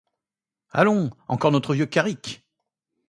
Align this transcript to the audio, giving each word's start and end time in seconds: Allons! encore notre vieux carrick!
Allons! 0.71 1.11
encore 1.27 1.51
notre 1.51 1.75
vieux 1.75 1.85
carrick! 1.85 2.43